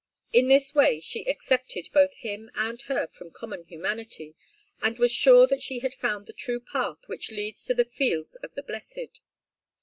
In 0.33 0.47
this 0.47 0.73
way 0.73 0.99
she 0.99 1.27
excepted 1.27 1.89
both 1.93 2.11
him 2.15 2.49
and 2.55 2.81
her 2.89 3.05
from 3.05 3.29
common 3.29 3.65
humanity, 3.65 4.33
and 4.81 4.97
was 4.97 5.11
sure 5.11 5.45
that 5.45 5.61
she 5.61 5.77
had 5.81 5.93
found 5.93 6.25
the 6.25 6.33
true 6.33 6.59
path 6.59 7.07
which 7.07 7.29
leads 7.29 7.63
to 7.65 7.75
the 7.75 7.85
fields 7.85 8.35
of 8.37 8.51
the 8.55 8.63
blessed. 8.63 9.19